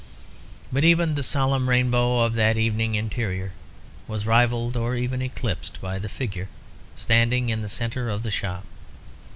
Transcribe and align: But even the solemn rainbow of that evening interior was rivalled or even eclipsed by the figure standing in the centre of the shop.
But 0.73 0.83
even 0.83 1.13
the 1.13 1.21
solemn 1.21 1.69
rainbow 1.69 2.21
of 2.21 2.33
that 2.33 2.57
evening 2.57 2.95
interior 2.95 3.51
was 4.07 4.25
rivalled 4.25 4.75
or 4.75 4.95
even 4.95 5.21
eclipsed 5.21 5.79
by 5.79 5.99
the 5.99 6.09
figure 6.09 6.47
standing 6.95 7.49
in 7.49 7.61
the 7.61 7.69
centre 7.69 8.09
of 8.09 8.23
the 8.23 8.31
shop. 8.31 8.65